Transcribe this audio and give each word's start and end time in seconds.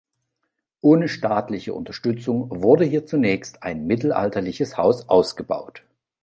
Ohne 0.81 1.07
staatliche 1.07 1.75
Unterstützung 1.75 2.47
wurde 2.63 2.85
hier 2.85 3.05
zunächst 3.05 3.61
ein 3.61 3.85
mittelalterliches 3.85 4.75
Haus 4.75 5.07
ausgebaut. 5.09 5.83